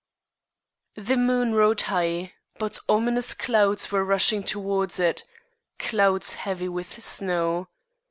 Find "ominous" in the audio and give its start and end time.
2.89-3.35